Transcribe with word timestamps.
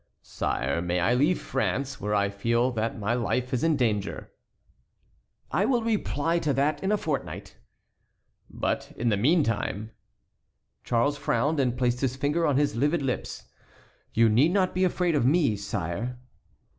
"Sire, 0.23 0.81
may 0.81 0.99
I 0.99 1.13
leave 1.13 1.39
France, 1.39 2.01
where 2.01 2.15
I 2.15 2.29
feel 2.31 2.71
that 2.71 2.97
my 2.97 3.13
life 3.13 3.53
is 3.53 3.63
in 3.63 3.75
danger?" 3.77 4.31
"I 5.51 5.65
will 5.65 5.83
reply 5.83 6.39
to 6.39 6.53
that 6.53 6.81
in 6.83 6.91
a 6.91 6.97
fortnight." 6.97 7.57
"But, 8.49 8.93
in 8.97 9.09
the 9.09 9.15
meantime"— 9.17 9.91
Charles 10.83 11.19
frowned 11.19 11.59
and 11.59 11.77
placed 11.77 12.01
his 12.01 12.15
finger 12.15 12.47
on 12.47 12.57
his 12.57 12.75
livid 12.75 13.03
lips. 13.03 13.43
"You 14.11 14.27
need 14.27 14.49
not 14.49 14.73
be 14.73 14.85
afraid 14.85 15.13
of 15.13 15.23
me, 15.23 15.55
sire." 15.55 16.17